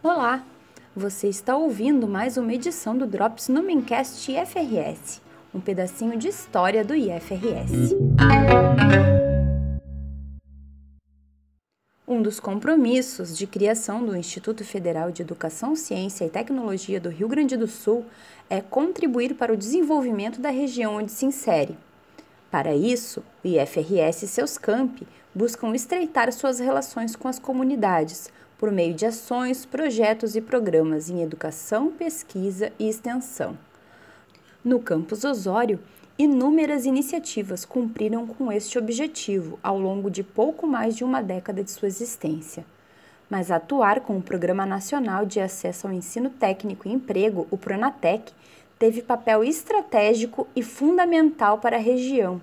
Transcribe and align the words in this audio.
Olá, 0.00 0.44
você 0.94 1.26
está 1.26 1.56
ouvindo 1.56 2.06
mais 2.06 2.36
uma 2.36 2.54
edição 2.54 2.96
do 2.96 3.04
Drops 3.04 3.48
Numencast 3.48 4.30
IFRS, 4.30 5.20
um 5.52 5.58
pedacinho 5.58 6.16
de 6.16 6.28
história 6.28 6.84
do 6.84 6.94
IFRS. 6.94 7.96
Um 12.08 12.22
dos 12.22 12.40
compromissos 12.40 13.36
de 13.36 13.46
criação 13.46 14.02
do 14.02 14.16
Instituto 14.16 14.64
Federal 14.64 15.10
de 15.12 15.20
Educação, 15.20 15.76
Ciência 15.76 16.24
e 16.24 16.30
Tecnologia 16.30 16.98
do 16.98 17.10
Rio 17.10 17.28
Grande 17.28 17.54
do 17.54 17.66
Sul 17.66 18.02
é 18.48 18.62
contribuir 18.62 19.34
para 19.34 19.52
o 19.52 19.56
desenvolvimento 19.58 20.40
da 20.40 20.48
região 20.48 20.96
onde 20.96 21.12
se 21.12 21.26
insere. 21.26 21.76
Para 22.50 22.74
isso, 22.74 23.22
o 23.44 23.48
IFRS 23.48 24.22
e 24.22 24.26
seus 24.26 24.56
campi 24.56 25.06
buscam 25.34 25.74
estreitar 25.74 26.32
suas 26.32 26.58
relações 26.58 27.14
com 27.14 27.28
as 27.28 27.38
comunidades 27.38 28.30
por 28.56 28.72
meio 28.72 28.94
de 28.94 29.04
ações, 29.04 29.66
projetos 29.66 30.34
e 30.34 30.40
programas 30.40 31.10
em 31.10 31.20
educação, 31.20 31.90
pesquisa 31.90 32.72
e 32.78 32.88
extensão. 32.88 33.54
No 34.64 34.80
campus 34.80 35.24
Osório, 35.24 35.78
inúmeras 36.18 36.84
iniciativas 36.84 37.64
cumpriram 37.64 38.26
com 38.26 38.50
este 38.50 38.76
objetivo 38.76 39.56
ao 39.62 39.78
longo 39.78 40.10
de 40.10 40.24
pouco 40.24 40.66
mais 40.66 40.96
de 40.96 41.04
uma 41.04 41.22
década 41.22 41.62
de 41.62 41.70
sua 41.70 41.86
existência. 41.86 42.64
Mas 43.30 43.52
atuar 43.52 44.00
com 44.00 44.18
o 44.18 44.22
Programa 44.22 44.66
Nacional 44.66 45.24
de 45.24 45.38
Acesso 45.38 45.86
ao 45.86 45.92
Ensino 45.92 46.28
Técnico 46.28 46.88
e 46.88 46.92
Emprego, 46.92 47.46
o 47.52 47.56
Pronatec, 47.56 48.32
teve 48.78 49.00
papel 49.00 49.44
estratégico 49.44 50.48
e 50.56 50.62
fundamental 50.62 51.58
para 51.58 51.76
a 51.76 51.80
região 51.80 52.40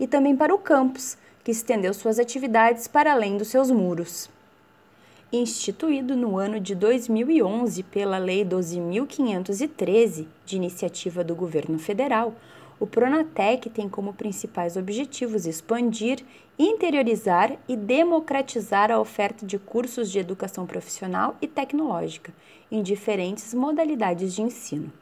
e 0.00 0.06
também 0.06 0.34
para 0.34 0.54
o 0.54 0.58
campus, 0.58 1.18
que 1.44 1.50
estendeu 1.50 1.92
suas 1.92 2.18
atividades 2.18 2.88
para 2.88 3.12
além 3.12 3.36
dos 3.36 3.48
seus 3.48 3.70
muros. 3.70 4.30
Instituído 5.30 6.16
no 6.16 6.38
ano 6.38 6.58
de 6.58 6.74
2011 6.74 7.82
pela 7.82 8.16
Lei 8.16 8.44
12.513, 8.44 10.26
de 10.46 10.56
iniciativa 10.56 11.22
do 11.22 11.34
governo 11.34 11.78
federal, 11.78 12.34
o 12.80 12.86
Pronatec 12.86 13.68
tem 13.70 13.88
como 13.88 14.12
principais 14.12 14.76
objetivos 14.76 15.46
expandir, 15.46 16.24
interiorizar 16.58 17.56
e 17.68 17.76
democratizar 17.76 18.90
a 18.90 19.00
oferta 19.00 19.44
de 19.44 19.58
cursos 19.58 20.10
de 20.10 20.18
educação 20.18 20.66
profissional 20.66 21.36
e 21.42 21.46
tecnológica 21.46 22.32
em 22.70 22.82
diferentes 22.82 23.52
modalidades 23.52 24.34
de 24.34 24.42
ensino. 24.42 24.92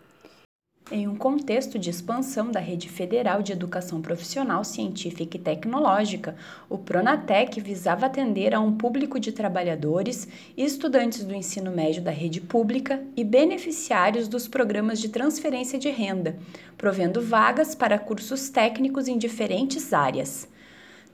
Em 0.88 1.08
um 1.08 1.16
contexto 1.16 1.80
de 1.80 1.90
expansão 1.90 2.48
da 2.52 2.60
rede 2.60 2.88
federal 2.88 3.42
de 3.42 3.50
educação 3.50 4.00
profissional, 4.00 4.62
científica 4.62 5.36
e 5.36 5.40
tecnológica, 5.40 6.36
o 6.70 6.78
Pronatec 6.78 7.60
visava 7.60 8.06
atender 8.06 8.54
a 8.54 8.60
um 8.60 8.70
público 8.76 9.18
de 9.18 9.32
trabalhadores 9.32 10.28
estudantes 10.56 11.24
do 11.24 11.34
ensino 11.34 11.72
médio 11.72 12.00
da 12.00 12.12
rede 12.12 12.40
pública 12.40 13.02
e 13.16 13.24
beneficiários 13.24 14.28
dos 14.28 14.46
programas 14.46 15.00
de 15.00 15.08
transferência 15.08 15.76
de 15.76 15.90
renda, 15.90 16.38
provendo 16.78 17.20
vagas 17.20 17.74
para 17.74 17.98
cursos 17.98 18.48
técnicos 18.48 19.08
em 19.08 19.18
diferentes 19.18 19.92
áreas. 19.92 20.48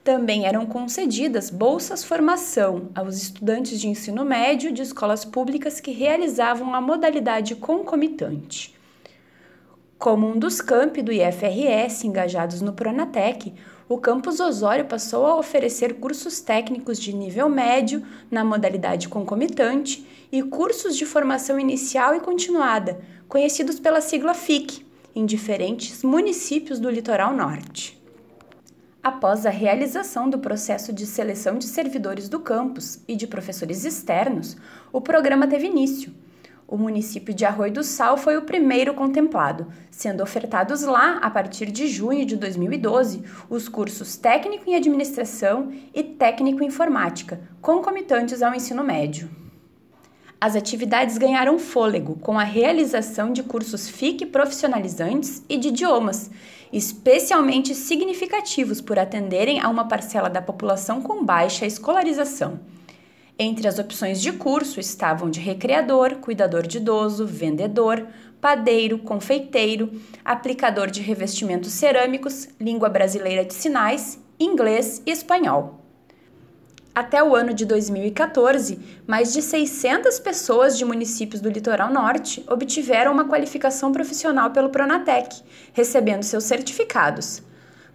Também 0.03 0.45
eram 0.45 0.67
concedidas 0.67 1.49
bolsas 1.49 2.03
formação 2.03 2.91
aos 2.93 3.17
estudantes 3.17 3.81
de 3.81 3.87
ensino 3.87 4.23
médio 4.23 4.71
de 4.71 4.83
escolas 4.83 5.25
públicas 5.25 5.79
que 5.79 5.89
realizavam 5.89 6.75
a 6.75 6.81
modalidade 6.81 7.55
concomitante. 7.55 8.82
Como 10.03 10.27
um 10.27 10.37
dos 10.37 10.59
campi 10.59 11.01
do 11.01 11.13
IFRS 11.13 12.05
engajados 12.05 12.59
no 12.59 12.73
Pronatec, 12.73 13.53
o 13.87 13.97
campus 13.97 14.41
Osório 14.41 14.83
passou 14.83 15.25
a 15.25 15.37
oferecer 15.37 15.93
cursos 15.93 16.41
técnicos 16.41 16.99
de 16.99 17.15
nível 17.15 17.47
médio 17.47 18.05
na 18.29 18.43
modalidade 18.43 19.07
concomitante 19.07 20.05
e 20.29 20.43
cursos 20.43 20.97
de 20.97 21.05
formação 21.05 21.57
inicial 21.57 22.13
e 22.13 22.19
continuada, 22.19 22.99
conhecidos 23.29 23.79
pela 23.79 24.01
sigla 24.01 24.33
FIC, 24.33 24.85
em 25.15 25.25
diferentes 25.25 26.03
municípios 26.03 26.81
do 26.81 26.89
litoral 26.89 27.33
norte. 27.33 27.97
Após 29.01 29.45
a 29.45 29.49
realização 29.49 30.29
do 30.29 30.37
processo 30.37 30.91
de 30.91 31.05
seleção 31.05 31.57
de 31.57 31.65
servidores 31.65 32.27
do 32.27 32.41
campus 32.41 32.99
e 33.07 33.15
de 33.15 33.25
professores 33.25 33.85
externos, 33.85 34.57
o 34.91 34.99
programa 34.99 35.47
teve 35.47 35.67
início 35.67 36.13
o 36.67 36.77
município 36.77 37.33
de 37.33 37.45
Arroio 37.45 37.73
do 37.73 37.83
Sal 37.83 38.17
foi 38.17 38.37
o 38.37 38.43
primeiro 38.43 38.93
contemplado, 38.93 39.67
sendo 39.91 40.23
ofertados 40.23 40.81
lá, 40.83 41.17
a 41.17 41.29
partir 41.29 41.71
de 41.71 41.87
junho 41.87 42.25
de 42.25 42.35
2012, 42.35 43.23
os 43.49 43.67
cursos 43.67 44.15
Técnico 44.15 44.69
em 44.69 44.75
Administração 44.75 45.71
e 45.93 46.03
Técnico 46.03 46.63
em 46.63 46.67
Informática, 46.67 47.41
concomitantes 47.61 48.41
ao 48.41 48.55
ensino 48.55 48.83
médio. 48.83 49.29
As 50.39 50.57
atividades 50.57 51.17
ganharam 51.17 51.57
fôlego 51.57 52.17
com 52.17 52.37
a 52.37 52.43
realização 52.43 53.31
de 53.31 53.43
cursos 53.43 53.87
FIC 53.87 54.25
profissionalizantes 54.25 55.41
e 55.47 55.57
de 55.57 55.69
idiomas, 55.69 56.29
especialmente 56.73 57.73
significativos 57.73 58.81
por 58.81 58.99
atenderem 58.99 59.61
a 59.61 59.69
uma 59.69 59.87
parcela 59.87 60.29
da 60.29 60.41
população 60.41 61.01
com 61.01 61.23
baixa 61.23 61.65
escolarização. 61.65 62.59
Entre 63.37 63.67
as 63.67 63.79
opções 63.79 64.21
de 64.21 64.31
curso 64.31 64.79
estavam 64.79 65.29
de 65.29 65.39
recreador, 65.39 66.17
cuidador 66.17 66.67
de 66.67 66.77
idoso, 66.77 67.25
vendedor, 67.25 68.05
padeiro, 68.39 68.99
confeiteiro, 68.99 69.91
aplicador 70.23 70.91
de 70.91 71.01
revestimentos 71.01 71.71
cerâmicos, 71.71 72.47
língua 72.59 72.89
brasileira 72.89 73.43
de 73.43 73.53
sinais, 73.53 74.19
inglês 74.39 75.01
e 75.05 75.11
espanhol. 75.11 75.79
Até 76.93 77.23
o 77.23 77.35
ano 77.35 77.55
de 77.55 77.65
2014, 77.65 78.79
mais 79.07 79.33
de 79.33 79.41
600 79.41 80.19
pessoas 80.19 80.77
de 80.77 80.85
municípios 80.85 81.41
do 81.41 81.49
litoral 81.49 81.91
norte 81.91 82.43
obtiveram 82.47 83.11
uma 83.11 83.27
qualificação 83.27 83.91
profissional 83.91 84.51
pelo 84.51 84.69
Pronatec, 84.69 85.41
recebendo 85.73 86.21
seus 86.21 86.43
certificados 86.43 87.41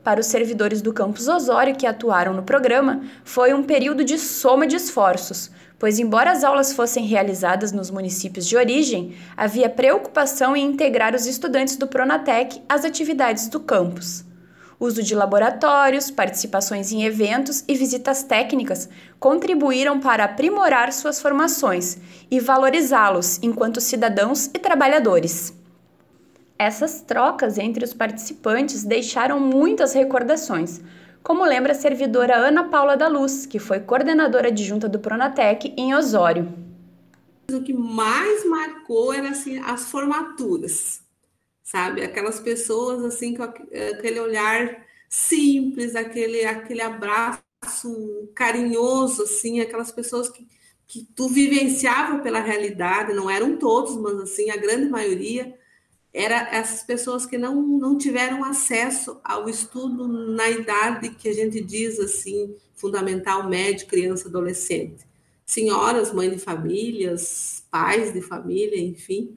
para 0.02 0.20
os 0.20 0.26
servidores 0.26 0.80
do 0.80 0.92
campus 0.92 1.28
Osório 1.28 1.76
que 1.76 1.86
atuaram 1.86 2.32
no 2.32 2.42
programa, 2.42 3.02
foi 3.24 3.52
um 3.52 3.62
período 3.62 4.04
de 4.04 4.18
soma 4.18 4.66
de 4.66 4.76
esforços, 4.76 5.50
pois, 5.78 5.98
embora 5.98 6.30
as 6.32 6.42
aulas 6.42 6.72
fossem 6.72 7.06
realizadas 7.06 7.72
nos 7.72 7.90
municípios 7.90 8.46
de 8.46 8.56
origem, 8.56 9.14
havia 9.36 9.68
preocupação 9.68 10.56
em 10.56 10.66
integrar 10.66 11.14
os 11.14 11.26
estudantes 11.26 11.76
do 11.76 11.86
Pronatec 11.86 12.62
às 12.68 12.84
atividades 12.84 13.48
do 13.48 13.60
campus. 13.60 14.24
Uso 14.80 15.02
de 15.02 15.12
laboratórios, 15.12 16.08
participações 16.08 16.92
em 16.92 17.02
eventos 17.02 17.64
e 17.66 17.74
visitas 17.74 18.22
técnicas 18.22 18.88
contribuíram 19.18 19.98
para 19.98 20.24
aprimorar 20.24 20.92
suas 20.92 21.20
formações 21.20 21.98
e 22.30 22.38
valorizá-los 22.38 23.40
enquanto 23.42 23.80
cidadãos 23.80 24.46
e 24.46 24.58
trabalhadores. 24.58 25.57
Essas 26.58 27.00
trocas 27.00 27.56
entre 27.56 27.84
os 27.84 27.94
participantes 27.94 28.82
deixaram 28.82 29.38
muitas 29.38 29.92
recordações, 29.92 30.80
como 31.22 31.44
lembra 31.44 31.72
a 31.72 31.74
servidora 31.74 32.36
Ana 32.36 32.64
Paula 32.64 32.96
da 32.96 33.06
Luz, 33.06 33.46
que 33.46 33.58
foi 33.58 33.80
coordenadora 33.80 34.48
adjunta 34.48 34.88
do 34.88 34.98
Pronatec 34.98 35.72
em 35.76 35.94
Osório. 35.94 36.52
O 37.52 37.62
que 37.62 37.72
mais 37.72 38.44
marcou 38.44 39.12
era 39.12 39.30
assim 39.30 39.58
as 39.58 39.88
formaturas, 39.90 41.00
sabe? 41.62 42.02
Aquelas 42.02 42.40
pessoas 42.40 43.04
assim 43.04 43.34
com 43.34 43.44
aquele 43.44 44.18
olhar 44.18 44.84
simples, 45.08 45.94
aquele 45.94 46.44
aquele 46.44 46.82
abraço 46.82 47.40
carinhoso 48.34 49.22
assim, 49.22 49.60
aquelas 49.60 49.92
pessoas 49.92 50.28
que 50.28 50.46
que 50.88 51.06
tu 51.14 51.28
vivenciava 51.28 52.20
pela 52.20 52.40
realidade, 52.40 53.12
não 53.12 53.28
eram 53.28 53.58
todos, 53.58 53.94
mas 53.98 54.18
assim 54.20 54.50
a 54.50 54.56
grande 54.56 54.88
maioria 54.88 55.54
era 56.12 56.48
essas 56.50 56.82
pessoas 56.82 57.26
que 57.26 57.36
não, 57.36 57.60
não 57.62 57.98
tiveram 57.98 58.44
acesso 58.44 59.20
ao 59.22 59.48
estudo 59.48 60.08
na 60.08 60.48
idade 60.48 61.10
que 61.10 61.28
a 61.28 61.32
gente 61.32 61.60
diz 61.60 61.98
assim, 62.00 62.54
fundamental, 62.74 63.48
médio, 63.48 63.86
criança, 63.86 64.28
adolescente. 64.28 65.06
Senhoras, 65.44 66.12
mães 66.12 66.32
de 66.32 66.38
famílias, 66.38 67.64
pais 67.70 68.12
de 68.12 68.20
família, 68.20 68.80
enfim, 68.80 69.36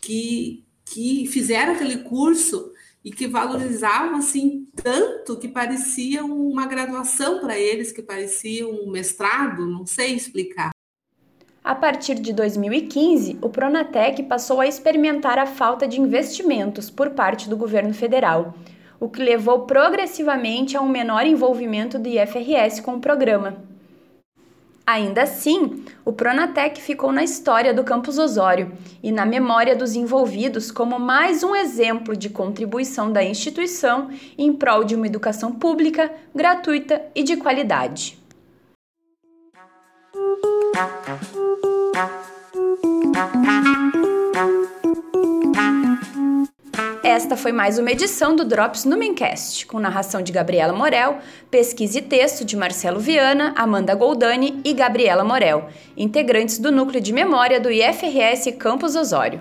que, 0.00 0.64
que 0.84 1.26
fizeram 1.26 1.74
aquele 1.74 1.98
curso 1.98 2.72
e 3.04 3.10
que 3.10 3.26
valorizavam 3.26 4.16
assim 4.16 4.68
tanto 4.82 5.38
que 5.38 5.48
parecia 5.48 6.24
uma 6.24 6.66
graduação 6.66 7.40
para 7.40 7.58
eles, 7.58 7.92
que 7.92 8.02
parecia 8.02 8.68
um 8.68 8.90
mestrado, 8.90 9.66
não 9.66 9.86
sei 9.86 10.14
explicar. 10.14 10.70
A 11.62 11.74
partir 11.74 12.14
de 12.14 12.32
2015, 12.32 13.38
o 13.42 13.50
Pronatec 13.50 14.22
passou 14.22 14.62
a 14.62 14.66
experimentar 14.66 15.38
a 15.38 15.44
falta 15.44 15.86
de 15.86 16.00
investimentos 16.00 16.88
por 16.88 17.10
parte 17.10 17.50
do 17.50 17.56
governo 17.56 17.92
federal, 17.92 18.54
o 18.98 19.10
que 19.10 19.22
levou 19.22 19.66
progressivamente 19.66 20.74
a 20.74 20.80
um 20.80 20.88
menor 20.88 21.26
envolvimento 21.26 21.98
do 21.98 22.08
IFRS 22.08 22.80
com 22.80 22.94
o 22.94 23.00
programa. 23.00 23.58
Ainda 24.86 25.22
assim, 25.22 25.84
o 26.02 26.14
Pronatec 26.14 26.80
ficou 26.80 27.12
na 27.12 27.22
história 27.22 27.74
do 27.74 27.84
Campus 27.84 28.18
Osório 28.18 28.72
e 29.02 29.12
na 29.12 29.26
memória 29.26 29.76
dos 29.76 29.94
envolvidos 29.94 30.70
como 30.70 30.98
mais 30.98 31.44
um 31.44 31.54
exemplo 31.54 32.16
de 32.16 32.30
contribuição 32.30 33.12
da 33.12 33.22
instituição 33.22 34.08
em 34.36 34.50
prol 34.50 34.82
de 34.82 34.96
uma 34.96 35.06
educação 35.06 35.52
pública, 35.52 36.10
gratuita 36.34 37.02
e 37.14 37.22
de 37.22 37.36
qualidade. 37.36 38.19
Esta 47.04 47.36
foi 47.36 47.52
mais 47.52 47.78
uma 47.78 47.90
edição 47.90 48.34
do 48.34 48.46
Drops 48.46 48.86
Numencast, 48.86 49.66
com 49.66 49.78
narração 49.78 50.22
de 50.22 50.32
Gabriela 50.32 50.72
Morel, 50.72 51.18
pesquisa 51.50 51.98
e 51.98 52.02
texto 52.02 52.44
de 52.46 52.56
Marcelo 52.56 52.98
Viana, 52.98 53.52
Amanda 53.56 53.94
Goldani 53.94 54.60
e 54.64 54.72
Gabriela 54.72 55.22
Morel, 55.22 55.68
integrantes 55.96 56.58
do 56.58 56.72
Núcleo 56.72 57.00
de 57.00 57.12
Memória 57.12 57.60
do 57.60 57.70
IFRS 57.70 58.52
Campus 58.52 58.96
Osório. 58.96 59.40